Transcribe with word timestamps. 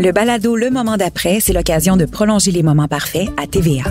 Le 0.00 0.12
balado 0.12 0.56
Le 0.56 0.70
Moment 0.70 0.96
d'après, 0.96 1.38
c'est 1.40 1.52
l'occasion 1.52 1.96
de 1.96 2.04
prolonger 2.04 2.50
les 2.50 2.62
moments 2.62 2.88
parfaits 2.88 3.28
à 3.36 3.46
TVA. 3.46 3.84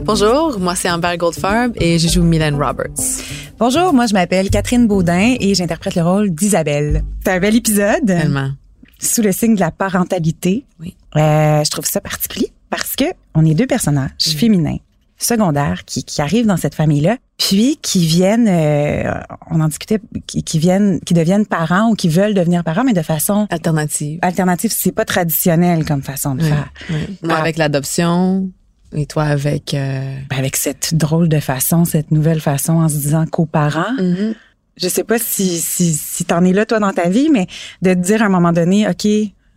Bonjour, 0.00 0.58
moi 0.58 0.74
c'est 0.74 0.90
Amber 0.90 1.16
Goldfarb 1.18 1.72
et 1.76 1.98
je 1.98 2.08
joue 2.08 2.22
Mylène 2.22 2.54
Roberts. 2.54 3.22
Bonjour, 3.58 3.92
moi 3.92 4.06
je 4.06 4.14
m'appelle 4.14 4.50
Catherine 4.50 4.86
Baudin 4.86 5.36
et 5.38 5.54
j'interprète 5.54 5.94
le 5.94 6.02
rôle 6.02 6.30
d'Isabelle. 6.30 7.02
C'est 7.24 7.32
un 7.32 7.40
bel 7.40 7.56
épisode. 7.56 8.06
Tellement. 8.06 8.52
Sous 8.98 9.22
le 9.22 9.32
signe 9.32 9.56
de 9.56 9.60
la 9.60 9.70
parentalité. 9.70 10.64
Oui. 10.80 10.96
Euh, 11.16 11.62
je 11.64 11.70
trouve 11.70 11.84
ça 11.84 12.00
particulier 12.00 12.52
parce 12.70 12.96
que 12.96 13.04
on 13.34 13.44
est 13.44 13.54
deux 13.54 13.66
personnages 13.66 14.10
féminins 14.36 14.78
secondaires 15.24 15.84
qui, 15.84 16.02
qui 16.04 16.20
arrivent 16.22 16.46
dans 16.46 16.56
cette 16.56 16.74
famille-là, 16.74 17.16
puis 17.38 17.78
qui 17.82 18.06
viennent, 18.06 18.48
euh, 18.48 19.12
on 19.50 19.60
en 19.60 19.68
discutait, 19.68 20.00
qui, 20.26 20.42
qui 20.42 20.58
viennent, 20.58 21.00
qui 21.00 21.14
deviennent 21.14 21.46
parents 21.46 21.90
ou 21.90 21.94
qui 21.94 22.08
veulent 22.08 22.34
devenir 22.34 22.64
parents, 22.64 22.84
mais 22.84 22.92
de 22.92 23.02
façon 23.02 23.46
Alternative. 23.50 24.18
alternative. 24.22 24.72
C'est 24.74 24.92
pas 24.92 25.04
traditionnel 25.04 25.84
comme 25.84 26.02
façon 26.02 26.34
de 26.34 26.42
Oui, 26.42 26.48
faire. 26.48 26.70
oui. 26.90 27.18
Moi 27.22 27.36
avec 27.36 27.56
l'adoption 27.58 28.48
et 28.92 29.06
toi 29.06 29.24
avec... 29.24 29.74
euh, 29.74 30.16
Ben, 30.30 30.38
avec 30.38 30.56
cette 30.56 30.94
drôle 30.94 31.28
de 31.28 31.38
façon, 31.40 31.84
cette 31.84 32.10
nouvelle 32.10 32.40
façon 32.40 32.74
en 32.74 32.88
se 32.88 32.94
disant 32.96 33.24
coparents. 33.26 33.92
Mhm. 33.98 34.34
Je 34.76 34.88
sais 34.88 35.04
pas 35.04 35.18
si, 35.18 35.58
si, 35.58 35.92
si 35.92 36.24
t'en 36.24 36.42
es 36.44 36.52
là, 36.54 36.64
toi, 36.64 36.78
dans 36.78 36.92
ta 36.92 37.08
vie, 37.10 37.28
mais 37.30 37.46
de 37.82 37.92
te 37.92 37.98
dire 37.98 38.22
à 38.22 38.26
un 38.26 38.30
moment 38.30 38.52
donné, 38.52 38.88
OK, 38.88 39.04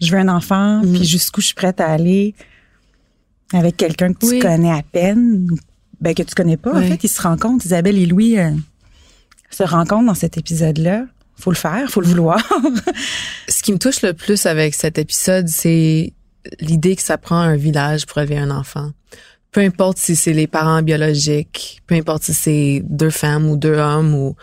je 0.02 0.12
veux 0.12 0.18
un 0.18 0.28
enfant, 0.28 0.82
Mhm. 0.84 0.94
puis 0.94 1.06
jusqu'où 1.06 1.40
je 1.40 1.46
suis 1.48 1.56
prête 1.56 1.80
à 1.80 1.88
aller 1.90 2.36
avec 3.54 3.78
quelqu'un 3.78 4.14
que 4.14 4.20
tu 4.20 4.26
Oui. 4.28 4.40
connais 4.40 4.72
à 4.72 4.82
peine, 4.84 5.48
ben, 6.02 6.14
que 6.14 6.24
tu 6.24 6.36
connais 6.36 6.58
pas. 6.58 6.72
En 6.72 6.82
fait, 6.82 7.04
ils 7.04 7.10
se 7.10 7.22
rencontrent. 7.22 7.66
Isabelle 7.66 7.98
et 7.98 8.06
Louis 8.06 8.38
euh, 8.38 8.52
se 9.50 9.64
rencontrent 9.64 10.08
dans 10.08 10.14
cet 10.16 10.38
épisode-là. 10.38 11.06
Faut 11.38 11.52
le 11.52 11.56
faire, 11.56 11.90
faut 11.90 12.02
le 12.02 12.08
vouloir. 12.08 12.40
Ce 13.48 13.64
qui 13.64 13.72
me 13.72 13.78
touche 13.80 14.02
le 14.02 14.14
plus 14.14 14.46
avec 14.46 14.76
cet 14.76 14.98
épisode, 14.98 15.48
c'est 15.48 16.14
l'idée 16.60 16.96
que 16.96 17.02
ça 17.02 17.18
prend 17.18 17.38
un 17.38 17.56
village 17.56 18.06
pour 18.06 18.20
élever 18.20 18.38
un 18.38 18.52
enfant. 18.52 18.92
Peu 19.52 19.62
importe 19.62 19.98
si 19.98 20.16
c'est 20.16 20.34
les 20.34 20.48
parents 20.48 20.82
biologiques, 20.82 21.82
peu 21.88 21.96
importe 21.96 22.24
si 22.24 22.34
c'est 22.34 22.82
deux 22.86 23.10
femmes 23.10 23.48
ou 23.48 23.56
deux 23.56 23.76
hommes 23.78 24.14
ou, 24.14 24.36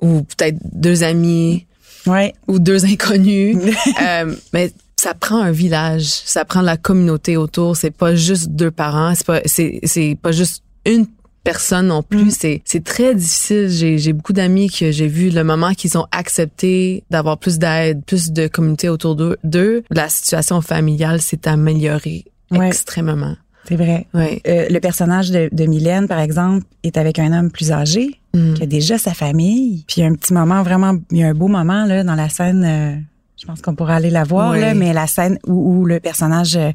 ou 0.00 0.22
peut-être 0.22 0.58
deux 0.72 1.02
amis 1.02 1.66
ouais. 2.06 2.34
ou 2.46 2.58
deux 2.58 2.84
inconnus. 2.84 3.56
Euh, 4.02 4.34
mais 4.52 4.72
ça 5.00 5.14
prend 5.14 5.40
un 5.40 5.50
village, 5.52 6.04
ça 6.04 6.44
prend 6.44 6.60
la 6.60 6.76
communauté 6.76 7.36
autour. 7.36 7.76
C'est 7.76 7.90
pas 7.90 8.14
juste 8.14 8.48
deux 8.50 8.70
parents, 8.70 9.14
c'est 9.14 9.26
pas 9.26 9.40
c'est 9.46 9.80
c'est 9.84 10.16
pas 10.20 10.32
juste 10.32 10.62
une 10.84 11.06
personne 11.44 11.86
non 11.86 12.02
plus. 12.02 12.24
Mm. 12.26 12.30
C'est 12.30 12.62
c'est 12.64 12.84
très 12.84 13.14
difficile. 13.14 13.68
J'ai 13.70 13.98
j'ai 13.98 14.12
beaucoup 14.12 14.32
d'amis 14.32 14.68
que 14.70 14.90
j'ai 14.90 15.06
vu 15.08 15.30
le 15.30 15.44
moment 15.44 15.72
qu'ils 15.74 15.96
ont 15.96 16.06
accepté 16.10 17.04
d'avoir 17.10 17.38
plus 17.38 17.58
d'aide, 17.58 18.04
plus 18.04 18.32
de 18.32 18.48
communauté 18.48 18.88
autour 18.88 19.14
d'eux, 19.16 19.36
d'eux, 19.44 19.82
la 19.90 20.08
situation 20.08 20.60
familiale 20.60 21.20
s'est 21.22 21.46
améliorée 21.48 22.24
Ouais. 22.50 22.66
extrêmement. 22.68 23.36
C'est 23.68 23.76
vrai. 23.76 24.06
Ouais. 24.14 24.40
Euh, 24.48 24.66
le 24.70 24.78
personnage 24.80 25.30
de, 25.30 25.50
de 25.52 25.64
Mylène, 25.66 26.08
par 26.08 26.18
exemple, 26.20 26.64
est 26.82 26.96
avec 26.96 27.18
un 27.18 27.32
homme 27.38 27.50
plus 27.50 27.70
âgé, 27.72 28.10
Mm. 28.34 28.54
qui 28.54 28.62
a 28.62 28.66
déjà 28.66 28.98
sa 28.98 29.14
famille. 29.14 29.84
Puis 29.86 29.96
il 29.98 30.00
y 30.00 30.06
a 30.06 30.06
un 30.06 30.14
petit 30.14 30.34
moment 30.34 30.62
vraiment, 30.62 30.94
il 31.10 31.18
y 31.18 31.22
a 31.22 31.28
un 31.28 31.34
beau 31.34 31.48
moment 31.48 31.86
là 31.86 32.04
dans 32.04 32.14
la 32.14 32.28
scène. 32.28 32.64
euh, 32.64 32.96
je 33.40 33.46
pense 33.46 33.62
qu'on 33.62 33.74
pourra 33.74 33.94
aller 33.96 34.10
la 34.10 34.24
voir 34.24 34.50
Oui. 34.52 34.60
là, 34.60 34.74
mais 34.74 34.92
la 34.92 35.06
scène 35.06 35.38
où, 35.46 35.80
où 35.80 35.84
le 35.86 36.00
personnage 36.00 36.56
euh, 36.56 36.72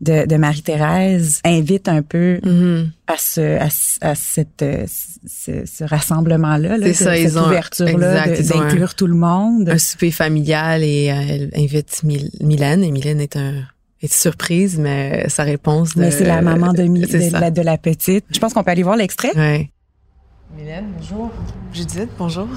de, 0.00 0.26
de 0.26 0.36
Marie-Thérèse 0.36 1.40
invite 1.44 1.88
un 1.88 2.02
peu 2.02 2.40
Mhm. 2.44 2.90
à 3.06 3.14
ce 3.16 3.58
à, 3.58 3.70
ce- 3.70 3.98
à 4.00 4.14
cette 4.16 4.62
euh, 4.62 4.84
ce, 4.88 5.64
ce 5.66 5.84
rassemblement 5.84 6.56
là, 6.56 6.78
ça, 6.92 7.14
cette 7.14 7.20
ils 7.22 7.38
ont 7.38 7.42
un- 7.42 7.46
ouverture 7.48 7.98
là, 7.98 8.26
exact, 8.26 8.38
ils 8.40 8.52
ont 8.52 8.60
un- 8.60 8.64
d'inclure 8.64 8.94
tout 8.94 9.06
le 9.06 9.14
monde. 9.14 9.68
un 9.68 9.78
souper 9.78 10.10
familial 10.10 10.82
et 10.82 11.10
euh, 11.10 11.14
elle 11.28 11.50
invite 11.56 12.02
Myl- 12.02 12.30
Mylène 12.42 12.82
et 12.82 12.90
Mylène 12.90 13.20
est 13.20 13.36
un 13.36 13.52
est 14.02 14.12
surprise 14.12 14.78
mais 14.78 15.28
sa 15.28 15.42
réponse 15.44 15.94
de- 15.94 16.00
mais 16.00 16.10
c'est 16.10 16.24
la 16.24 16.40
maman 16.42 16.72
de, 16.72 16.82
la, 17.38 17.50
de 17.50 17.62
la 17.62 17.76
petite. 17.78 18.24
Je 18.32 18.38
pense 18.40 18.52
qu'on 18.54 18.64
peut 18.64 18.70
aller 18.70 18.82
voir 18.82 18.96
l'extrait. 18.96 19.30
Ouais. 19.36 19.70
Mylène, 20.56 20.86
bonjour. 20.98 21.30
Judith, 21.72 22.08
bonjour. 22.18 22.48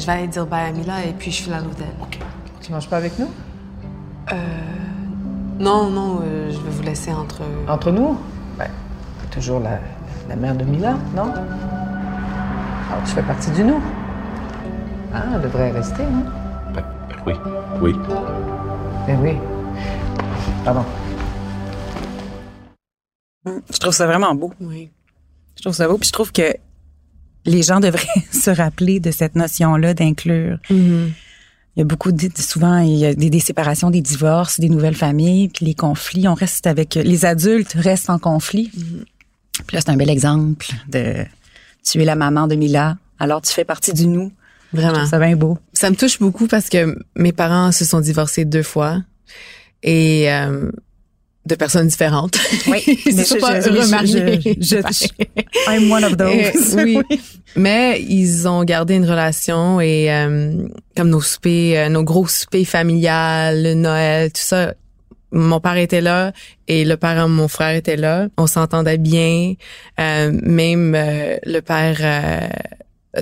Je 0.00 0.06
vais 0.06 0.12
aller 0.12 0.28
dire 0.28 0.46
bye 0.46 0.68
à 0.68 0.72
Mila 0.72 1.04
et 1.04 1.12
puis 1.12 1.30
je 1.30 1.42
file 1.42 1.52
à 1.52 1.60
l'hôtel. 1.60 1.86
Tu 2.62 2.72
manges 2.72 2.88
pas 2.88 2.96
avec 2.96 3.18
nous? 3.18 3.28
Euh, 4.32 4.36
non, 5.58 5.90
non, 5.90 6.20
euh, 6.22 6.50
je 6.50 6.58
vais 6.58 6.70
vous 6.70 6.82
laisser 6.82 7.12
entre... 7.12 7.42
Entre 7.68 7.90
nous? 7.90 8.18
Ben, 8.56 8.70
toujours 9.30 9.60
la, 9.60 9.78
la 10.26 10.36
mère 10.36 10.54
de 10.54 10.64
Mila, 10.64 10.94
non? 11.14 11.32
Alors, 11.32 13.04
tu 13.04 13.12
fais 13.12 13.22
partie 13.22 13.50
du 13.50 13.62
nous. 13.62 13.82
Ah, 15.12 15.24
elle 15.34 15.42
devrait 15.42 15.70
rester, 15.70 16.02
hein? 16.02 16.24
Ben, 16.72 16.82
ben 17.08 17.16
oui, 17.26 17.34
oui. 17.82 17.94
Ben 19.06 19.18
oui. 19.20 19.36
Pardon. 20.64 20.84
Je 23.44 23.78
trouve 23.78 23.92
ça 23.92 24.06
vraiment 24.06 24.34
beau. 24.34 24.52
Oui. 24.60 24.90
Je 25.56 25.62
trouve 25.62 25.74
ça 25.74 25.86
beau. 25.88 25.98
Puis 25.98 26.08
je 26.08 26.12
trouve 26.12 26.32
que 26.32 26.54
les 27.44 27.62
gens 27.62 27.80
devraient 27.80 28.06
se 28.32 28.50
rappeler 28.50 29.00
de 29.00 29.10
cette 29.10 29.34
notion-là 29.34 29.94
d'inclure. 29.94 30.58
Mhm. 30.70 31.12
Il 31.76 31.80
y 31.80 31.82
a 31.82 31.84
beaucoup 31.84 32.10
de, 32.10 32.28
souvent, 32.36 32.78
il 32.78 32.96
y 32.96 33.06
a 33.06 33.14
des, 33.14 33.30
des 33.30 33.40
séparations, 33.40 33.90
des 33.90 34.00
divorces, 34.00 34.58
des 34.58 34.68
nouvelles 34.68 34.96
familles, 34.96 35.48
puis 35.48 35.64
les 35.64 35.74
conflits. 35.74 36.26
On 36.26 36.34
reste 36.34 36.66
avec, 36.66 36.96
les 36.96 37.24
adultes 37.24 37.74
restent 37.74 38.10
en 38.10 38.18
conflit. 38.18 38.70
Puis 39.66 39.76
là, 39.76 39.80
c'est 39.80 39.90
un 39.90 39.96
bel 39.96 40.10
exemple 40.10 40.66
de, 40.88 41.24
tu 41.84 42.02
es 42.02 42.04
la 42.04 42.16
maman 42.16 42.48
de 42.48 42.56
Mila, 42.56 42.96
alors 43.18 43.40
tu 43.40 43.52
fais 43.52 43.64
partie 43.64 43.92
du 43.92 44.06
nous. 44.06 44.32
Vraiment. 44.72 45.06
ça 45.06 45.18
bien 45.18 45.36
beau. 45.36 45.58
Ça 45.72 45.90
me 45.90 45.96
touche 45.96 46.18
beaucoup 46.20 46.46
parce 46.46 46.68
que 46.68 46.96
mes 47.16 47.32
parents 47.32 47.72
se 47.72 47.84
sont 47.84 48.00
divorcés 48.00 48.44
deux 48.44 48.62
fois 48.62 49.02
et 49.82 50.32
euh, 50.32 50.70
de 51.46 51.54
personnes 51.54 51.88
différentes. 51.88 52.38
Oui, 52.68 52.82
mais 53.06 53.24
je- 53.24 53.40
pas 53.40 53.60
je- 53.60 53.70
je- 53.72 53.78
remariés. 53.80 54.40
je- 54.60 54.76
je- 54.76 55.06
I'm 55.70 55.90
one 55.90 56.04
of 56.04 56.16
those. 56.16 56.76
Euh, 56.76 56.84
oui. 56.84 56.98
Mais 57.56 58.00
ils 58.08 58.46
ont 58.46 58.62
gardé 58.62 58.94
une 58.94 59.08
relation 59.10 59.80
et 59.80 60.12
euh, 60.12 60.68
comme 60.96 61.08
nos 61.10 61.20
soupers, 61.20 61.74
euh, 61.76 61.88
nos 61.88 62.04
gros 62.04 62.28
soupers 62.28 62.64
familiales, 62.64 63.62
le 63.64 63.74
Noël, 63.74 64.30
tout 64.30 64.40
ça. 64.40 64.74
Mon 65.32 65.58
père 65.60 65.76
était 65.76 66.00
là 66.00 66.32
et 66.68 66.84
le 66.84 66.96
père 66.96 67.26
de 67.26 67.28
mon 67.32 67.48
frère 67.48 67.74
était 67.74 67.96
là. 67.96 68.28
On 68.36 68.46
s'entendait 68.46 68.98
bien. 68.98 69.54
Euh, 69.98 70.30
même 70.44 70.94
euh, 70.96 71.38
le 71.44 71.60
père 71.60 71.96
euh, 72.00 72.48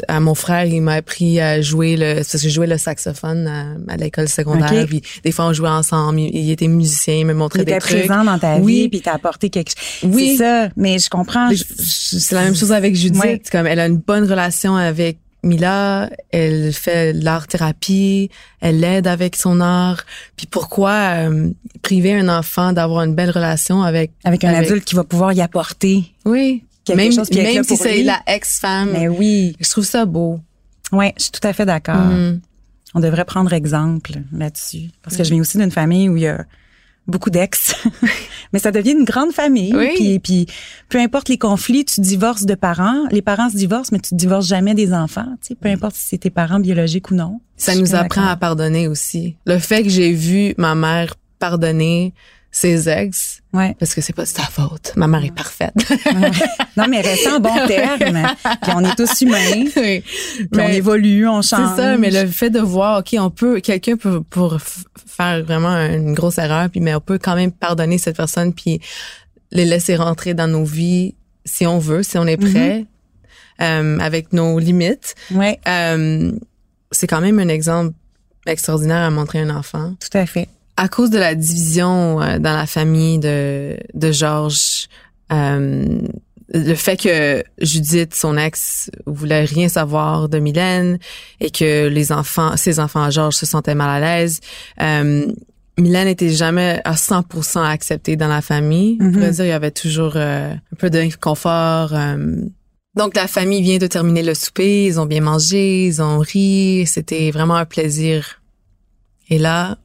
à 0.06 0.21
mon 0.21 0.34
frère, 0.34 0.66
il 0.66 0.82
m'a 0.82 0.94
appris 0.94 1.41
à 1.41 1.62
jouer 1.62 1.97
le 1.97 2.16
parce 2.16 2.32
que 2.32 2.38
je 2.38 2.49
jouais 2.50 2.66
le 2.66 2.76
saxophone 2.76 3.47
à, 3.47 3.93
à 3.93 3.97
l'école 3.97 4.28
secondaire. 4.28 4.87
Puis 4.87 5.03
des 5.25 5.32
fois 5.32 5.47
on 5.47 5.53
jouait 5.53 5.69
ensemble. 5.71 6.21
Il, 6.21 6.34
il 6.37 6.50
était 6.50 6.69
musicien, 6.69 7.15
il 7.15 7.26
me 7.26 7.32
montrait 7.34 7.60
Il 7.60 7.65
des 7.65 7.72
était 7.72 7.81
trucs. 7.81 8.06
présent 8.06 8.25
dans 8.25 8.38
ta 8.38 8.56
Oui. 8.59 8.82
vie, 8.82 8.88
puis 8.91 9.00
t'a 9.00 9.15
apporté 9.15 9.48
quelque 9.50 9.71
chose. 9.71 10.10
Oui. 10.12 10.32
C'est 10.37 10.44
ça, 10.44 10.69
mais 10.77 10.98
je 10.98 11.09
comprends. 11.09 11.48
C'est 11.54 12.34
la 12.34 12.43
même 12.44 12.54
chose 12.54 12.72
avec 12.72 12.94
Judith. 12.94 13.22
Ouais. 13.22 13.43
Comme 13.50 13.66
elle 13.66 13.81
a 13.81 13.87
une 13.87 13.97
bonne 13.98 14.25
relation 14.28 14.77
avec 14.77 15.19
Mila, 15.44 16.10
elle 16.32 16.72
fait 16.72 17.12
l'art 17.12 17.47
thérapie, 17.47 18.28
elle 18.60 18.81
l'aide 18.81 19.06
avec 19.06 19.37
son 19.37 19.60
art. 19.60 20.03
Puis 20.37 20.47
pourquoi 20.50 20.91
euh, 21.31 21.50
priver 21.81 22.12
un 22.12 22.28
enfant 22.28 22.72
d'avoir 22.72 23.04
une 23.04 23.15
belle 23.15 23.31
relation 23.31 23.82
avec 23.82 24.10
Avec 24.25 24.43
un 24.44 24.48
avec- 24.53 24.69
adulte 24.69 24.84
qui 24.84 24.97
va 24.97 25.04
pouvoir 25.04 25.32
y 25.32 25.41
apporter 25.41 26.03
Oui, 26.25 26.65
quelque 26.93 27.03
même 27.03 27.12
chose 27.12 27.28
si 27.69 27.76
c'est 27.76 28.03
la 28.03 28.21
ex-femme. 28.26 28.91
Mais 28.93 29.09
oui, 29.09 29.56
Je 29.60 29.69
trouve 29.71 29.84
ça 29.84 30.04
beau. 30.04 30.41
ouais, 30.93 31.15
je 31.16 31.25
suis 31.25 31.32
tout 31.32 31.47
à 31.47 31.53
fait 31.53 31.66
d'accord. 31.66 31.97
Mhm. 31.97 32.41
On 32.94 33.00
devrait 33.00 33.25
prendre 33.26 33.53
exemple 33.53 34.12
là-dessus. 34.32 34.88
Parce 35.03 35.16
que 35.16 35.22
je 35.25 35.31
viens 35.31 35.41
aussi 35.41 35.59
d'une 35.59 35.71
famille 35.71 36.09
où 36.09 36.16
il 36.16 36.22
y 36.22 36.27
a 36.27 36.44
beaucoup 37.06 37.31
d'ex. 37.31 37.75
Mais 38.53 38.59
ça 38.59 38.71
devient 38.71 38.93
une 38.93 39.04
grande 39.04 39.32
famille. 39.32 39.75
Oui. 39.75 39.91
Puis, 39.97 40.19
puis 40.21 40.47
peu 40.88 40.98
importe 40.98 41.28
les 41.28 41.37
conflits, 41.38 41.84
tu 41.84 42.01
divorces 42.01 42.47
de 42.47 42.54
parents. 42.54 43.04
Les 43.10 43.21
parents 43.22 43.51
se 43.51 43.57
divorcent, 43.57 43.91
mais 43.92 44.01
tu 44.01 44.15
divorces 44.15 44.47
jamais 44.47 44.74
des 44.74 44.95
enfants. 44.95 45.27
Tu 45.42 45.48
sais, 45.48 45.54
peu 45.54 45.68
importe 45.68 45.97
si 45.97 46.09
c'est 46.09 46.18
tes 46.18 46.30
parents 46.30 46.60
biologiques 46.60 47.10
ou 47.10 47.15
non. 47.15 47.41
Ça 47.57 47.74
nous 47.74 47.95
apprend 47.95 48.27
à 48.27 48.36
pardonner 48.36 48.89
aussi. 48.89 49.36
Le 49.45 49.59
fait 49.59 49.83
que 49.83 49.91
j'ai 49.91 50.12
vu 50.12 50.54
ma 50.57 50.74
mère 50.74 51.15
pardonner 51.39 52.15
ses 52.50 52.89
ex, 52.89 53.42
Ouais. 53.53 53.74
parce 53.78 53.95
que 53.95 54.00
c'est 54.00 54.12
pas 54.15 54.22
de 54.24 54.28
sa 54.28 54.42
faute. 54.42 54.92
Ma 54.97 55.06
mère 55.06 55.24
est 55.24 55.34
parfaite. 55.34 55.74
Non, 56.77 56.86
mais 56.89 57.00
restez 57.00 57.28
en 57.30 57.41
bon 57.41 57.54
terme. 57.66 57.98
Puis 58.62 58.72
on 58.74 58.84
est 58.84 58.95
tous 58.97 59.21
humains. 59.21 59.65
Oui. 59.77 60.03
Puis 60.50 60.60
on 60.60 60.68
évolue, 60.68 61.28
on 61.28 61.42
change. 61.42 61.71
C'est 61.77 61.83
ça, 61.83 61.97
mais 61.98 62.10
le 62.10 62.27
fait 62.27 62.50
de 62.50 62.60
voir, 62.60 63.00
OK, 63.00 63.15
on 63.18 63.30
peut, 63.30 63.60
quelqu'un 63.60 63.97
peut 63.97 64.22
pour 64.22 64.59
faire 64.60 65.45
vraiment 65.45 65.77
une 65.77 66.15
grosse 66.15 66.39
erreur, 66.39 66.68
puis 66.71 66.80
mais 66.80 66.95
on 66.95 67.00
peut 67.00 67.18
quand 67.18 67.36
même 67.36 67.53
pardonner 67.53 67.98
cette 67.98 68.16
personne, 68.16 68.53
puis 68.54 68.80
les 69.53 69.65
laisser 69.65 69.97
rentrer 69.97 70.34
dans 70.34 70.48
nos 70.48 70.65
vies 70.65 71.15
si 71.45 71.66
on 71.66 71.78
veut, 71.78 72.03
si 72.03 72.18
on 72.18 72.27
est 72.27 72.36
prêt, 72.36 72.84
euh, 73.60 73.98
avec 73.98 74.33
nos 74.33 74.59
limites. 74.59 75.15
Ouais, 75.33 75.59
Euh, 75.66 76.33
c'est 76.92 77.06
quand 77.06 77.21
même 77.21 77.39
un 77.39 77.48
exemple 77.48 77.95
extraordinaire 78.47 79.03
à 79.04 79.10
montrer 79.10 79.41
à 79.41 79.42
un 79.42 79.50
enfant. 79.50 79.95
tout 80.00 80.16
à 80.16 80.24
fait. 80.27 80.48
À 80.78 80.89
cause 80.89 81.10
de 81.10 81.19
la 81.19 81.34
division 81.34 82.22
euh, 82.22 82.39
dans 82.39 82.54
la 82.57 82.66
famille 82.66 83.19
de, 83.19 83.77
de 83.95 84.13
Georges, 84.13 84.89
Euh, 85.30 86.01
le 86.53 86.75
fait 86.75 86.97
que 86.97 87.45
Judith, 87.60 88.15
son 88.15 88.39
ex, 88.39 88.91
voulait 89.07 89.45
rien 89.45 89.69
savoir 89.69 90.28
de 90.28 90.39
Mylène 90.39 90.98
et 91.41 91.51
que 91.51 91.89
les 91.89 92.10
enfants, 92.10 92.57
ses 92.57 92.80
enfants 92.80 93.03
à 93.03 93.10
Georges 93.10 93.34
se 93.34 93.47
sentaient 93.47 93.75
mal 93.75 93.91
à 93.91 94.01
l'aise. 94.01 94.41
Euh, 94.80 95.27
Mylène 95.78 96.07
n'était 96.07 96.30
jamais 96.30 96.81
à 96.84 96.95
100% 96.95 97.63
acceptée 97.63 98.16
dans 98.16 98.28
la 98.28 98.41
famille. 98.41 98.98
On 99.01 99.13
pourrait 99.13 99.33
dire 99.33 99.45
il 99.45 99.48
y 99.48 99.53
avait 99.53 99.71
toujours 99.71 100.15
euh, 100.16 100.53
un 100.53 100.77
peu 100.78 100.89
d'inconfort. 100.89 101.91
Euh. 101.92 102.36
Donc 102.97 103.15
la 103.15 103.28
famille 103.28 103.63
vient 103.63 103.78
de 103.78 103.86
terminer 103.86 104.22
le 104.22 104.34
souper, 104.34 104.86
ils 104.86 104.98
ont 104.98 105.07
bien 105.07 105.21
mangé, 105.21 105.86
ils 105.86 106.01
ont 106.01 106.19
ri, 106.19 106.84
c'était 106.86 107.31
vraiment 107.31 107.57
un 107.57 107.66
plaisir. 107.66 108.41
Et 109.28 109.39
là, 109.39 109.77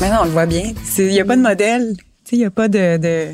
Maintenant, 0.00 0.20
on 0.22 0.24
le 0.24 0.30
voit 0.30 0.46
bien. 0.46 0.72
Il 0.98 1.06
n'y 1.08 1.20
a 1.20 1.24
pas 1.24 1.36
de 1.36 1.42
modèle. 1.42 1.94
Il 2.32 2.38
n'y 2.38 2.44
a 2.44 2.50
pas 2.50 2.68
de, 2.68 2.96
de, 2.96 3.28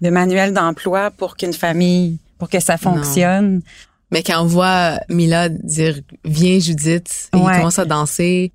de 0.00 0.10
manuel 0.10 0.52
d'emploi 0.52 1.10
pour 1.10 1.36
qu'une 1.36 1.52
famille, 1.52 2.18
pour 2.38 2.48
que 2.48 2.60
ça 2.60 2.76
fonctionne. 2.76 3.62
mais 4.10 4.22
quand 4.22 4.42
on 4.42 4.46
voit 4.46 4.98
Mila 5.08 5.48
dire 5.48 5.98
viens 6.24 6.58
Judith, 6.58 7.28
et 7.32 7.36
Ouais. 7.36 7.42
il 7.52 7.56
commence 7.58 7.78
à 7.78 7.84
danser. 7.84 8.52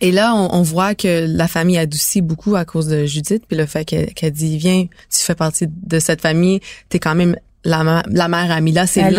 Et 0.00 0.12
là, 0.12 0.32
on, 0.34 0.54
on 0.54 0.62
voit 0.62 0.94
que 0.94 1.26
la 1.28 1.48
famille 1.48 1.78
adoucit 1.78 2.22
beaucoup 2.22 2.54
à 2.54 2.64
cause 2.64 2.86
de 2.86 3.04
Judith, 3.06 3.42
puis 3.48 3.56
le 3.56 3.66
fait 3.66 3.84
qu'elle 3.84 4.14
qu'elle 4.14 4.32
dit 4.32 4.56
viens, 4.56 4.84
tu 4.84 5.18
fais 5.18 5.34
partie 5.34 5.66
de 5.68 5.98
cette 5.98 6.20
famille, 6.20 6.60
t'es 6.88 7.00
quand 7.00 7.16
même 7.16 7.36
la, 7.64 7.82
ma- 7.84 8.02
la 8.08 8.28
mère 8.28 8.50
à 8.50 8.60
Mila, 8.60 8.86
c'est 8.86 9.00
Elle 9.00 9.14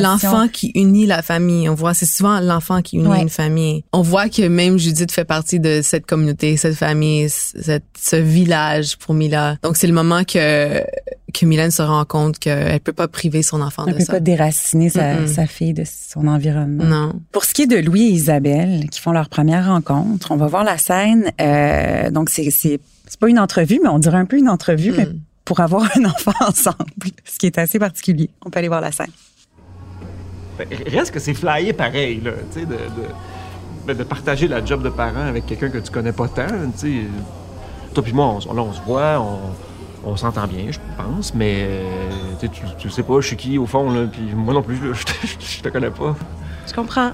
l'enfant. 0.00 0.48
qui 0.52 0.70
unit 0.74 1.06
la 1.06 1.22
famille. 1.22 1.68
On 1.68 1.74
voit, 1.74 1.94
c'est 1.94 2.06
souvent 2.06 2.40
l'enfant 2.40 2.80
qui 2.82 2.96
unit 2.96 3.06
Ouais. 3.08 3.20
une 3.22 3.28
famille. 3.28 3.84
On 3.92 4.02
voit 4.02 4.28
que 4.28 4.46
même 4.46 4.78
Judith 4.78 5.10
fait 5.12 5.24
partie 5.24 5.60
de 5.60 5.80
cette 5.82 6.06
communauté, 6.06 6.56
cette 6.56 6.74
famille, 6.76 7.28
cette, 7.28 7.84
ce 8.00 8.16
village 8.16 8.96
pour 8.98 9.14
Mila. 9.14 9.56
Donc 9.62 9.76
c'est 9.76 9.86
le 9.86 9.94
moment 9.94 10.24
que 10.24 10.82
que 11.34 11.44
Mylène 11.44 11.70
se 11.70 11.82
rend 11.82 12.04
compte 12.06 12.38
qu'elle 12.38 12.80
peut 12.80 12.94
pas 12.94 13.06
priver 13.06 13.42
son 13.42 13.60
enfant 13.60 13.84
Elle 13.86 13.92
de 13.92 13.98
peut 13.98 14.04
ça. 14.04 14.14
pas 14.14 14.20
déraciner 14.20 14.88
sa, 14.88 15.46
fille 15.46 15.74
de 15.74 15.84
son 15.84 16.26
environnement. 16.26 16.84
Non. 16.84 17.12
Pour 17.32 17.44
ce 17.44 17.52
qui 17.52 17.62
est 17.62 17.66
de 17.66 17.76
Louis 17.76 18.00
et 18.04 18.10
Isabelle, 18.12 18.88
qui 18.90 18.98
font 18.98 19.12
leur 19.12 19.28
première 19.28 19.66
rencontre, 19.66 20.30
on 20.30 20.36
va 20.36 20.46
voir 20.46 20.64
la 20.64 20.78
scène. 20.78 21.30
euh, 21.40 22.10
donc, 22.10 22.30
c'est 22.30 22.50
c'est 22.50 22.80
c'est 23.06 23.20
pas 23.20 23.28
une 23.28 23.38
entrevue, 23.38 23.78
mais 23.82 23.88
on 23.90 23.98
dirait 23.98 24.16
un 24.18 24.24
peu 24.24 24.36
une 24.38 24.48
entrevue, 24.48 24.92
mais 24.96 25.04
Mm. 25.06 25.18
Pour 25.48 25.60
avoir 25.60 25.84
un 25.96 26.04
enfant 26.04 26.32
ensemble, 26.46 26.84
ce 27.24 27.38
qui 27.38 27.46
est 27.46 27.56
assez 27.56 27.78
particulier. 27.78 28.28
On 28.44 28.50
peut 28.50 28.58
aller 28.58 28.68
voir 28.68 28.82
la 28.82 28.92
scène. 28.92 29.10
Ben, 30.58 30.68
Reste 30.86 31.10
que 31.10 31.18
c'est 31.18 31.32
flyé 31.32 31.72
pareil, 31.72 32.20
là, 32.20 32.32
tu 32.52 32.60
sais, 32.60 32.66
de, 32.66 32.74
de, 32.74 33.08
ben, 33.86 33.96
de 33.96 34.04
partager 34.04 34.46
la 34.46 34.62
job 34.62 34.82
de 34.82 34.90
parent 34.90 35.26
avec 35.26 35.46
quelqu'un 35.46 35.70
que 35.70 35.78
tu 35.78 35.90
connais 35.90 36.12
pas 36.12 36.28
tant, 36.28 36.46
tu 36.46 36.78
sais. 36.78 37.06
Toi 37.94 38.02
puis 38.02 38.12
moi, 38.12 38.38
on, 38.46 38.52
là, 38.52 38.62
on 38.62 38.72
se 38.74 38.82
voit, 38.82 39.18
on, 39.20 40.10
on 40.10 40.16
s'entend 40.16 40.46
bien, 40.46 40.66
je 40.70 40.78
pense, 40.98 41.34
mais 41.34 41.66
euh, 41.66 42.10
tu, 42.40 42.46
sais, 42.46 42.52
tu, 42.78 42.90
sais 42.90 43.02
pas 43.02 43.20
je 43.22 43.28
suis 43.28 43.36
qui 43.36 43.56
au 43.56 43.64
fond, 43.64 43.90
là, 43.90 44.06
puis 44.06 44.20
moi 44.34 44.52
non 44.52 44.62
plus, 44.62 44.76
là, 44.76 44.92
je, 44.92 45.04
te, 45.04 45.12
je 45.40 45.62
te 45.62 45.68
connais 45.70 45.90
pas. 45.90 46.14
Je 46.66 46.74
comprends. 46.74 47.12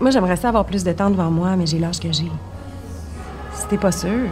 Moi, 0.00 0.10
j'aimerais 0.10 0.36
ça 0.36 0.48
avoir 0.48 0.64
plus 0.64 0.84
de 0.84 0.92
temps 0.92 1.10
devant 1.10 1.30
moi, 1.30 1.54
mais 1.56 1.66
j'ai 1.66 1.80
l'âge 1.80 1.98
que 2.00 2.12
j'ai. 2.12 2.30
Si 3.52 3.66
t'es 3.68 3.76
pas 3.76 3.92
sûr. 3.92 4.30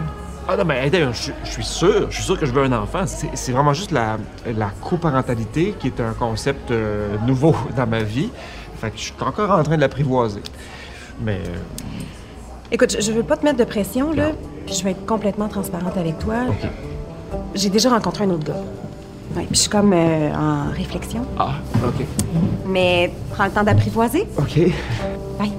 Ah 0.48 0.56
non, 0.56 0.64
mais 0.64 0.78
attends, 0.78 1.12
je, 1.12 1.32
je 1.44 1.50
suis 1.50 1.64
sûr, 1.64 2.08
je 2.08 2.14
suis 2.14 2.25
sûr 2.25 2.38
que 2.38 2.46
je 2.46 2.52
veux 2.52 2.62
un 2.62 2.72
enfant. 2.72 3.04
C'est 3.06 3.52
vraiment 3.52 3.72
juste 3.72 3.90
la, 3.90 4.16
la 4.46 4.70
coparentalité 4.81 5.75
qui 5.78 5.88
est 5.88 6.00
un 6.00 6.12
concept 6.12 6.70
euh, 6.70 7.16
nouveau 7.26 7.54
dans 7.76 7.87
ma 7.87 8.02
vie. 8.02 8.31
Fait 8.81 8.90
que 8.90 8.96
je 8.96 9.02
suis 9.02 9.14
encore 9.20 9.50
en 9.50 9.62
train 9.62 9.76
de 9.76 9.81
l'apprivoiser. 9.81 10.43
Mais 11.20 11.40
euh, 11.46 11.56
Écoute, 12.70 12.96
je, 13.00 13.12
veux 13.12 13.22
pas 13.22 13.37
te 13.37 13.44
mettre 13.44 13.58
de 13.58 13.64
pression, 13.64 14.12
là. 14.12 14.32
Puis 14.66 14.75
je 14.75 14.84
vais 14.84 14.90
être 14.93 15.06
complètement 15.06 15.48
transparente 15.48 15.96
avec 15.96 16.19
toi. 16.19 16.34
J'ai 17.54 17.70
déjà 17.70 17.90
rencontré 17.90 18.25
un 18.25 18.31
autre 18.31 18.44
gars. 18.44 18.54
Ouais, 19.34 19.44
puis 19.44 19.54
je 19.54 19.60
suis 19.60 19.70
comme 19.70 19.92
euh, 19.92 20.32
en 20.32 20.70
réflexion. 20.70 21.22
Ah, 21.38 21.54
OK. 21.84 22.06
Mais 22.66 23.12
prends 23.32 23.46
le 23.46 23.50
temps 23.50 23.64
d'apprivoiser. 23.64 24.26
OK. 24.38 24.60
Bye. 25.38 25.52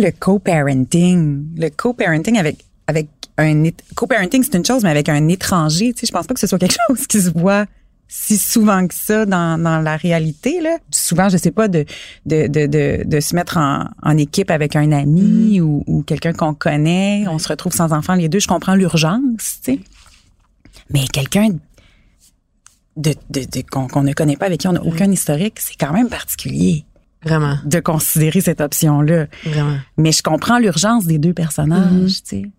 Le 0.00 0.10
co-parenting. 0.10 1.44
Le 1.56 1.68
co-parenting 1.70 2.38
avec 2.38 2.64
avec 2.86 3.08
un 3.38 3.64
co-parenting 3.94 4.42
c'est 4.42 4.56
une 4.56 4.64
chose, 4.64 4.82
mais 4.82 4.90
avec 4.90 5.08
un 5.08 5.28
étranger, 5.28 5.92
tu 5.92 6.00
sais, 6.00 6.06
je 6.06 6.12
pense 6.12 6.26
pas 6.26 6.34
que 6.34 6.40
ce 6.40 6.46
soit 6.46 6.58
quelque 6.58 6.76
chose 6.88 7.06
qui 7.06 7.20
se 7.20 7.30
voit 7.30 7.66
si 8.12 8.36
souvent 8.38 8.88
que 8.88 8.94
ça 8.94 9.24
dans, 9.24 9.56
dans 9.62 9.78
la 9.80 9.96
réalité 9.96 10.60
là. 10.60 10.78
Souvent, 10.90 11.28
je 11.28 11.36
sais 11.36 11.52
pas 11.52 11.68
de 11.68 11.84
de 12.26 12.48
de 12.48 12.66
de, 12.66 13.02
de 13.04 13.20
se 13.20 13.36
mettre 13.36 13.56
en, 13.56 13.84
en 14.02 14.16
équipe 14.16 14.50
avec 14.50 14.74
un 14.74 14.90
ami 14.90 15.60
ou, 15.60 15.84
ou 15.86 16.02
quelqu'un 16.02 16.32
qu'on 16.32 16.52
connaît, 16.54 17.24
on 17.28 17.38
se 17.38 17.46
retrouve 17.48 17.72
sans 17.72 17.92
enfant 17.92 18.14
les 18.14 18.28
deux. 18.28 18.40
Je 18.40 18.48
comprends 18.48 18.74
l'urgence, 18.74 19.60
tu 19.64 19.74
sais, 19.74 19.80
mais 20.92 21.06
quelqu'un 21.12 21.50
de, 22.96 23.14
de, 23.30 23.44
de- 23.44 23.62
qu'on 23.70 23.86
qu'on 23.86 24.02
ne 24.02 24.12
connaît 24.12 24.36
pas 24.36 24.46
avec 24.46 24.60
qui 24.60 24.66
on 24.68 24.72
n'a 24.72 24.82
aucun 24.82 25.10
historique, 25.10 25.60
c'est 25.60 25.76
quand 25.78 25.92
même 25.92 26.08
particulier 26.08 26.84
Vraiment, 27.22 27.58
de 27.64 27.80
considérer 27.80 28.40
cette 28.40 28.60
option-là. 28.60 29.26
vraiment. 29.44 29.76
Mais 29.98 30.12
je 30.12 30.22
comprends 30.22 30.58
l'urgence 30.58 31.04
des 31.06 31.18
deux 31.18 31.34
personnages, 31.34 32.22
tu 32.22 32.42
sais. 32.42 32.50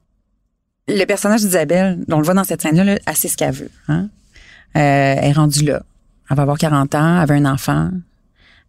Le 0.88 1.06
personnage 1.06 1.42
d'Isabelle, 1.42 2.00
on 2.10 2.18
le 2.18 2.24
voit 2.24 2.34
dans 2.34 2.44
cette 2.44 2.62
scène-là, 2.62 2.84
là, 2.84 2.98
elle 3.06 3.16
sait 3.16 3.28
ce 3.28 3.38
qu'elle 3.38 3.54
veut. 3.54 3.72
Hein? 3.88 4.10
Euh, 4.78 5.16
elle 5.18 5.30
est 5.30 5.34
rendue 5.34 5.64
là. 5.66 5.82
Elle 6.30 6.38
va 6.38 6.44
avoir 6.44 6.58
40 6.58 6.96
ans, 6.96 7.22
elle 7.22 7.28
veut 7.30 7.36
un 7.36 7.46
enfant. 7.52 7.90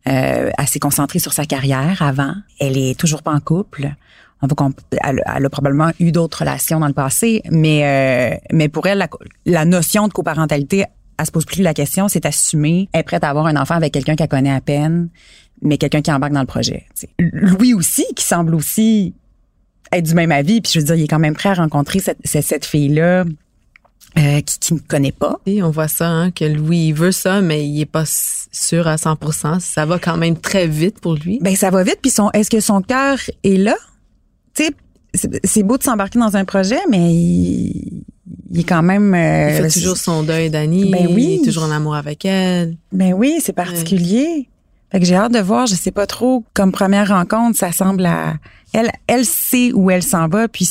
Euh, 0.09 0.51
elle 0.57 0.67
s'est 0.67 0.79
concentrée 0.81 1.19
sur 1.19 1.33
sa 1.33 1.45
carrière 1.45 2.03
avant. 2.03 2.35
Elle 2.59 2.77
est 2.77 2.99
toujours 2.99 3.23
pas 3.23 3.33
en 3.33 3.41
couple. 3.41 3.89
On 4.41 4.47
va 4.49 4.55
comp- 4.55 4.81
elle, 5.03 5.23
elle 5.25 5.47
a 5.47 5.51
probablement 5.51 5.91
eu 6.01 6.11
d'autres 6.11 6.41
relations 6.41 6.81
dans 6.81 6.89
le 6.89 6.93
passé, 6.93 7.43
mais 7.51 7.85
euh, 7.85 8.37
mais 8.53 8.69
pour 8.69 8.87
elle, 8.89 8.99
la, 8.99 9.09
la 9.47 9.65
notion 9.65 10.09
de 10.09 10.13
coparentalité, 10.13 10.85
elle 11.19 11.27
se 11.27 11.31
pose 11.31 11.45
plus 11.45 11.63
la 11.63 11.75
question, 11.75 12.09
c'est 12.09 12.27
assumer. 12.27 12.89
Elle 12.93 13.01
est 13.01 13.05
prête 13.05 13.23
à 13.23 13.31
avoir 13.31 13.47
un 13.47 13.55
enfant 13.57 13.75
avec 13.77 13.93
quelqu'un 13.93 14.17
qu'elle 14.17 14.29
connaît 14.29 14.53
à 14.53 14.61
peine, 14.61 15.09
mais 15.63 15.79
quelqu'un 15.79 16.03
qui 16.03 16.13
embarque 16.13 16.33
dans 16.33 16.41
le 16.41 16.47
projet. 16.47 16.85
tu 16.99 17.07
sais. 17.07 17.09
Louis 17.33 17.75
aussi, 17.75 18.05
qui 18.17 18.25
semble 18.25 18.55
aussi 18.55 19.15
être 19.93 20.05
du 20.07 20.15
même 20.15 20.33
avis, 20.33 20.61
puis 20.61 20.73
je 20.75 20.79
veux 20.81 20.85
dire, 20.87 20.95
il 20.97 21.03
est 21.05 21.09
quand 21.09 21.19
même 21.19 21.35
prêt 21.35 21.51
à 21.51 21.55
rencontrer 21.55 21.99
cette, 22.01 22.19
cette, 22.25 22.45
cette 22.45 22.65
fille-là 22.65 23.25
euh, 24.19 24.41
qui, 24.41 24.59
qui 24.59 24.75
ne 24.75 24.79
connaît 24.81 25.13
pas. 25.13 25.39
Et 25.47 25.63
on 25.63 25.71
voit 25.71 25.89
ça, 25.89 26.09
hein, 26.09 26.31
que 26.31 26.45
Louis 26.45 26.89
il 26.89 26.93
veut 26.95 27.13
ça, 27.13 27.41
mais 27.41 27.67
il 27.67 27.81
est 27.81 27.87
pas 27.87 28.05
sûr 28.07 28.87
à 28.89 28.97
100%. 28.97 29.61
Ça 29.61 29.87
va 29.87 29.99
quand 29.99 30.17
même 30.17 30.37
très 30.39 30.67
vite 30.67 30.99
pour 31.01 31.15
lui. 31.15 31.39
Ben 31.43 31.55
ça 31.57 31.71
va 31.71 31.83
vite, 31.85 31.99
puis 32.03 32.11
son, 32.11 32.31
est-ce 32.33 32.51
que 32.51 32.61
son 32.61 32.81
cœur 32.83 33.19
est 33.45 33.57
là? 33.57 33.77
Tu 34.55 34.65
sais, 34.65 34.71
c'est- 35.15 35.41
c'est 35.45 35.63
beau 35.63 35.77
de 35.79 35.83
s'embarquer 35.83 36.19
dans 36.19 36.37
un 36.37 36.45
projet, 36.45 36.79
mais 36.91 37.13
il, 37.15 38.03
il 38.51 38.61
est 38.61 38.65
quand 38.65 38.83
même. 38.83 39.15
euh, 39.15 39.59
Il 39.59 39.63
fait 39.71 39.81
toujours 39.81 39.97
son 39.99 40.23
deuil 40.23 40.51
d'Annie. 40.51 40.91
Ben 40.91 41.07
oui. 41.11 41.37
Il 41.39 41.43
est 41.43 41.45
toujours 41.45 41.65
en 41.65 41.71
amour 41.71 41.95
avec 41.95 42.25
elle. 42.25 42.77
Ben 42.93 43.13
oui, 43.15 43.41
c'est 43.43 43.53
particulier. 43.55 44.49
Fait 44.93 45.01
que 45.01 45.07
j'ai 45.07 45.15
hâte 45.15 45.33
de 45.33 45.39
voir, 45.39 45.67
je 45.67 45.75
sais 45.75 45.91
pas 45.91 46.07
trop, 46.07 46.45
comme 46.53 46.71
première 46.71 47.09
rencontre, 47.09 47.59
ça 47.59 47.73
semble 47.73 48.05
à... 48.05 48.35
Elle, 48.75 48.91
elle 49.07 49.25
sait 49.25 49.73
où 49.73 49.91
elle 49.91 50.03
s'en 50.03 50.29
va, 50.29 50.49
puis, 50.49 50.69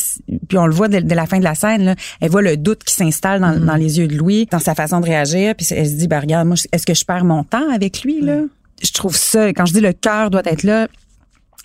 puis 0.48 0.58
on 0.60 0.68
le 0.68 0.74
voit 0.74 0.88
dès, 0.88 1.02
dès 1.02 1.16
la 1.16 1.26
fin 1.26 1.40
de 1.40 1.44
la 1.44 1.56
scène, 1.56 1.84
là, 1.84 1.96
elle 2.20 2.30
voit 2.30 2.44
le 2.44 2.56
doute 2.56 2.84
qui 2.84 2.94
s'installe 2.94 3.42
dans, 3.42 3.60
dans 3.60 3.76
les 3.76 3.98
yeux 4.00 4.08
de 4.08 4.16
Louis, 4.16 4.48
dans 4.52 4.60
sa 4.60 4.76
façon 4.76 5.00
de 5.00 5.06
réagir, 5.06 5.56
puis 5.56 5.66
elle 5.72 5.88
se 5.88 5.96
dit, 5.96 6.08
ben 6.08 6.20
regarde, 6.20 6.48
moi, 6.48 6.56
est-ce 6.72 6.86
que 6.86 6.94
je 6.94 7.04
perds 7.04 7.26
mon 7.26 7.44
temps 7.44 7.70
avec 7.74 8.04
lui, 8.04 8.22
là? 8.22 8.42
Je 8.84 8.92
trouve 8.92 9.16
ça, 9.16 9.50
quand 9.50 9.66
je 9.66 9.74
dis 9.74 9.82
le 9.82 9.94
cœur 9.94 10.30
doit 10.30 10.42
être 10.46 10.64
là, 10.64 10.88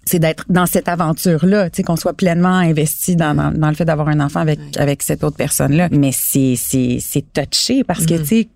c'est 0.06 0.18
d'être 0.18 0.44
dans 0.48 0.66
cette 0.66 0.88
aventure-là, 0.88 1.68
tu 1.68 1.78
sais, 1.78 1.82
qu'on 1.82 1.96
soit 1.96 2.14
pleinement 2.14 2.48
investi 2.48 3.16
dans, 3.16 3.34
dans, 3.34 3.50
dans 3.50 3.68
le 3.68 3.74
fait 3.74 3.84
d'avoir 3.84 4.08
un 4.08 4.20
enfant 4.20 4.40
avec, 4.40 4.60
avec 4.78 5.02
cette 5.02 5.24
autre 5.24 5.36
personne-là. 5.36 5.88
Mais 5.90 6.12
c'est, 6.12 6.54
c'est, 6.56 6.98
c'est 7.00 7.24
touché 7.32 7.82
parce 7.84 8.06
que, 8.06 8.14
tu 8.14 8.26
sais, 8.26 8.48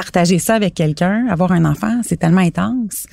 partager 0.00 0.38
ça 0.38 0.54
avec 0.54 0.72
quelqu'un, 0.74 1.26
avoir 1.28 1.52
un 1.52 1.64
enfant, 1.66 2.00
c'est 2.02 2.16
tellement 2.16 2.40
intense. 2.40 3.06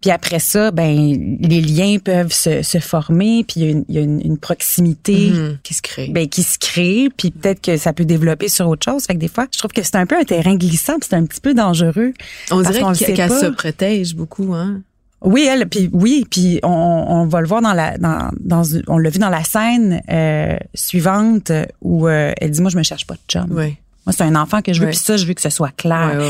Puis 0.00 0.10
après 0.10 0.40
ça, 0.40 0.72
ben 0.72 1.36
les 1.40 1.60
liens 1.60 1.98
peuvent 2.04 2.32
se, 2.32 2.62
se 2.62 2.78
former, 2.78 3.44
puis 3.44 3.60
il 3.60 3.62
y 3.62 3.66
a 3.68 3.70
une, 3.70 3.84
il 3.88 3.94
y 3.94 3.98
a 3.98 4.00
une- 4.00 4.20
une 4.24 4.38
proximité 4.38 5.30
Mhm, 5.30 5.58
qui 5.62 5.74
se 5.74 5.82
crée. 5.82 6.08
ben, 6.08 6.26
qui 6.28 6.42
se 6.42 6.58
crée, 6.58 7.08
puis 7.16 7.30
peut-être 7.30 7.60
que 7.60 7.76
ça 7.76 7.92
peut 7.92 8.04
développer 8.04 8.48
sur 8.48 8.66
autre 8.68 8.84
chose. 8.84 9.04
Fait 9.04 9.14
que 9.14 9.18
des 9.20 9.28
fois, 9.28 9.46
je 9.52 9.58
trouve 9.58 9.70
que 9.70 9.82
c'est 9.84 9.94
un 9.96 10.06
peu 10.06 10.16
un 10.18 10.24
terrain 10.24 10.56
glissant, 10.56 10.94
puis 10.98 11.06
c'est 11.08 11.16
un 11.16 11.24
petit 11.24 11.40
peu 11.40 11.54
dangereux. 11.54 12.12
On 12.50 12.60
dirait 12.62 12.82
qu'elle 13.14 13.28
pas. 13.28 13.40
se 13.40 13.46
protège 13.46 14.14
beaucoup, 14.16 14.52
hein. 14.54 14.80
Oui, 15.24 15.46
elle, 15.48 15.68
puis 15.68 15.88
oui, 15.92 16.26
puis 16.28 16.58
on, 16.64 16.68
on 16.68 17.26
va 17.26 17.40
le 17.40 17.46
voir 17.46 17.62
dans 17.62 17.74
la 17.74 17.96
dans, 17.96 18.30
on 18.88 18.98
l'a 18.98 19.08
vu 19.10 19.20
dans 19.20 19.28
la 19.28 19.44
scène 19.44 20.00
euh, 20.10 20.56
suivante 20.74 21.52
où 21.80 22.08
euh, 22.08 22.32
elle 22.40 22.50
dit 22.50 22.60
moi 22.60 22.70
je 22.70 22.76
me 22.76 22.82
cherche 22.82 23.06
pas 23.06 23.14
de 23.14 23.20
chum. 23.28 23.46
Oui. 23.50 23.76
Moi 24.06 24.12
c'est 24.16 24.24
un 24.24 24.34
enfant 24.36 24.62
que 24.62 24.72
je 24.72 24.80
veux 24.80 24.88
puis 24.88 24.96
ça 24.96 25.16
je 25.16 25.26
veux 25.26 25.34
que 25.34 25.40
ce 25.40 25.50
soit 25.50 25.70
clair. 25.76 26.20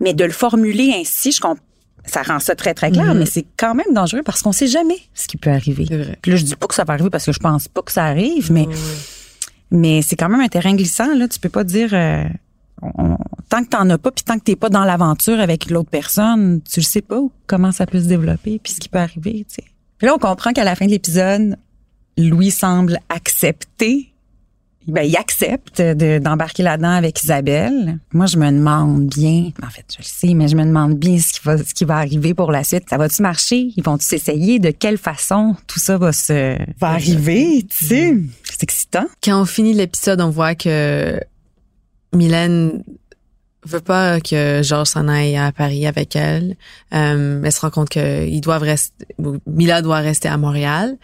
Mais 0.00 0.12
de 0.14 0.24
le 0.24 0.32
formuler 0.32 0.92
ainsi, 1.00 1.32
je 1.32 1.40
comp- 1.40 1.58
ça 2.06 2.22
rend 2.22 2.38
ça 2.38 2.54
très 2.54 2.74
très 2.74 2.90
clair, 2.90 3.14
Mhm. 3.14 3.18
mais 3.20 3.26
c'est 3.26 3.46
quand 3.56 3.74
même 3.74 3.92
dangereux 3.94 4.22
parce 4.22 4.42
qu'on 4.42 4.52
sait 4.52 4.66
jamais 4.66 4.98
ce 5.14 5.26
qui 5.26 5.36
peut 5.38 5.50
arriver. 5.50 5.86
Puis 6.20 6.30
là 6.32 6.36
je 6.36 6.44
dis 6.44 6.54
pas 6.56 6.66
que 6.66 6.74
ça 6.74 6.84
va 6.84 6.92
arriver 6.94 7.08
parce 7.10 7.24
que 7.24 7.32
je 7.32 7.38
pense 7.38 7.66
pas 7.68 7.80
que 7.82 7.92
ça 7.92 8.04
arrive, 8.04 8.52
mais 8.52 8.66
mais 9.70 10.02
c'est 10.02 10.16
quand 10.16 10.28
même 10.28 10.40
un 10.40 10.48
terrain 10.48 10.74
glissant 10.74 11.14
là. 11.14 11.26
Tu 11.28 11.38
peux 11.40 11.48
pas 11.48 11.64
dire 11.64 11.90
euh, 11.92 12.24
on- 12.82 13.16
tant 13.48 13.62
que 13.64 13.68
t'en 13.68 13.88
as 13.90 13.98
pas, 13.98 14.10
puis 14.10 14.24
tant 14.24 14.38
que 14.38 14.44
t'es 14.44 14.56
pas 14.56 14.68
dans 14.68 14.84
l'aventure 14.84 15.40
avec 15.40 15.70
l'autre 15.70 15.90
personne, 15.90 16.60
tu 16.62 16.80
le 16.80 16.84
sais 16.84 17.00
pas 17.02 17.20
comment 17.46 17.72
ça 17.72 17.86
peut 17.86 18.00
se 18.00 18.06
développer, 18.06 18.58
puis 18.62 18.72
ce 18.72 18.80
qui 18.80 18.88
peut 18.88 18.98
arriver. 18.98 19.46
Tu 19.48 19.56
sais. 19.56 19.64
Puis 19.98 20.06
là, 20.06 20.14
on 20.14 20.18
comprend 20.18 20.52
qu'à 20.52 20.64
la 20.64 20.74
fin 20.74 20.86
de 20.86 20.90
l'épisode, 20.90 21.56
Louis 22.18 22.50
semble 22.50 22.98
accepter. 23.08 24.12
Ben, 24.86 25.02
il 25.02 25.16
accepte 25.16 25.80
de- 25.80 26.18
d'embarquer 26.18 26.62
là-dedans 26.62 26.90
avec 26.92 27.22
Isabelle. 27.22 27.98
Moi, 28.12 28.26
je 28.26 28.36
me 28.36 28.50
demande 28.50 29.06
bien, 29.06 29.50
en 29.62 29.70
fait, 29.70 29.84
je 29.92 29.98
le 29.98 30.04
sais, 30.04 30.34
mais 30.34 30.46
je 30.48 30.56
me 30.56 30.64
demande 30.64 30.94
bien 30.98 31.18
ce 31.18 31.32
qui 31.32 31.40
va, 31.42 31.56
ce 31.58 31.72
qui 31.72 31.84
va 31.84 31.96
arriver 31.96 32.34
pour 32.34 32.52
la 32.52 32.64
suite. 32.64 32.84
Ça 32.90 32.98
va-tu 32.98 33.22
marcher? 33.22 33.72
Ils 33.76 33.82
vont-tu 33.82 34.04
s'essayer? 34.04 34.58
De 34.58 34.70
quelle 34.70 34.98
façon 34.98 35.56
tout 35.66 35.78
ça 35.80 35.96
va 35.96 36.12
se, 36.12 36.58
va 36.80 36.88
arriver, 36.88 37.66
tu 37.68 37.86
sais? 37.86 38.14
C'est 38.44 38.62
excitant. 38.62 39.06
Quand 39.22 39.40
on 39.40 39.44
finit 39.46 39.72
l'épisode, 39.72 40.20
on 40.20 40.30
voit 40.30 40.54
que 40.54 41.18
Mylène 42.14 42.82
veut 43.66 43.80
pas 43.80 44.20
que 44.20 44.60
Georges 44.62 44.88
s'en 44.88 45.08
aille 45.08 45.36
à 45.38 45.50
Paris 45.50 45.86
avec 45.86 46.14
elle. 46.16 46.56
Euh, 46.92 47.40
elle 47.42 47.52
se 47.52 47.60
rend 47.60 47.70
compte 47.70 47.88
qu'ils 47.88 48.40
doivent 48.42 48.62
rester, 48.62 49.06
Mila 49.46 49.80
doit 49.80 50.00
rester 50.00 50.28
à 50.28 50.36
Montréal. 50.36 50.96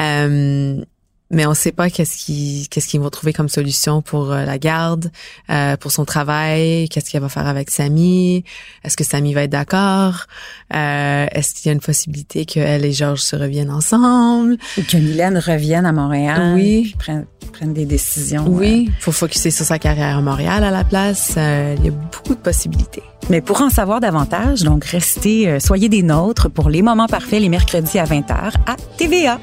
Euh, 0.00 0.82
mais 1.30 1.46
on 1.46 1.54
sait 1.54 1.72
pas 1.72 1.90
qu'est-ce 1.90 2.24
qu'ils 2.24 2.68
qu'est-ce 2.68 2.88
qu'ils 2.88 3.00
vont 3.00 3.10
trouver 3.10 3.32
comme 3.32 3.48
solution 3.48 4.02
pour 4.02 4.32
euh, 4.32 4.44
la 4.44 4.58
garde, 4.58 5.10
euh, 5.50 5.76
pour 5.76 5.92
son 5.92 6.04
travail, 6.04 6.88
qu'est-ce 6.88 7.10
qu'elle 7.10 7.22
va 7.22 7.28
faire 7.28 7.46
avec 7.46 7.70
Samy, 7.70 8.44
est-ce 8.84 8.96
que 8.96 9.04
Samy 9.04 9.34
va 9.34 9.42
être 9.42 9.50
d'accord, 9.50 10.26
euh, 10.74 11.26
est-ce 11.32 11.54
qu'il 11.54 11.66
y 11.66 11.68
a 11.70 11.72
une 11.72 11.80
possibilité 11.80 12.44
qu'elle 12.44 12.84
et 12.84 12.92
Georges 12.92 13.20
se 13.20 13.36
reviennent 13.36 13.70
ensemble, 13.70 14.56
Ou 14.78 14.82
que 14.82 14.96
Mylène 14.96 15.38
revienne 15.38 15.86
à 15.86 15.92
Montréal. 15.92 16.54
Oui. 16.54 16.82
puis 16.82 16.94
prenne, 16.98 17.26
prenne 17.52 17.72
des 17.72 17.86
décisions. 17.86 18.44
Oui, 18.46 18.90
faut 19.00 19.12
focuser 19.12 19.50
sur 19.50 19.64
sa 19.64 19.78
carrière 19.78 20.16
à 20.16 20.20
Montréal 20.20 20.64
à 20.64 20.70
la 20.70 20.84
place. 20.84 21.34
Euh, 21.36 21.74
il 21.78 21.86
y 21.86 21.88
a 21.88 21.92
beaucoup 21.92 22.34
de 22.34 22.40
possibilités. 22.40 23.02
Mais 23.30 23.40
pour 23.40 23.60
en 23.60 23.70
savoir 23.70 24.00
davantage, 24.00 24.62
donc 24.62 24.84
restez, 24.84 25.48
euh, 25.48 25.58
soyez 25.58 25.88
des 25.88 26.02
nôtres 26.02 26.50
pour 26.50 26.68
les 26.68 26.82
moments 26.82 27.08
parfaits 27.08 27.40
les 27.40 27.48
mercredis 27.48 27.98
à 27.98 28.04
20h 28.04 28.52
à 28.66 28.76
TVA. 28.96 29.40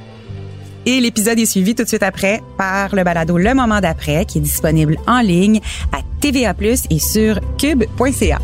Et 0.85 0.99
l'épisode 0.99 1.39
est 1.39 1.45
suivi 1.45 1.75
tout 1.75 1.83
de 1.83 1.87
suite 1.87 2.03
après 2.03 2.41
par 2.57 2.95
le 2.95 3.03
balado 3.03 3.37
Le 3.37 3.53
Moment 3.53 3.79
d'après 3.79 4.25
qui 4.25 4.39
est 4.39 4.41
disponible 4.41 4.97
en 5.07 5.21
ligne 5.21 5.61
à 5.91 5.99
TVA+ 6.19 6.53
et 6.89 6.99
sur 6.99 7.39
cube.ca. 7.57 8.39